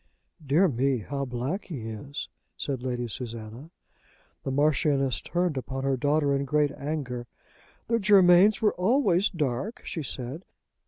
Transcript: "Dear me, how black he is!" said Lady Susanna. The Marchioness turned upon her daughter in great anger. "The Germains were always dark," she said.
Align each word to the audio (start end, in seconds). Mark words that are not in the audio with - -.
"Dear 0.43 0.67
me, 0.67 0.97
how 1.07 1.25
black 1.25 1.65
he 1.65 1.81
is!" 1.83 2.27
said 2.57 2.81
Lady 2.81 3.07
Susanna. 3.07 3.69
The 4.43 4.49
Marchioness 4.49 5.21
turned 5.21 5.57
upon 5.59 5.83
her 5.83 5.95
daughter 5.95 6.33
in 6.35 6.43
great 6.43 6.71
anger. 6.71 7.27
"The 7.87 7.99
Germains 7.99 8.63
were 8.63 8.73
always 8.73 9.29
dark," 9.29 9.81
she 9.85 10.01
said. 10.01 10.43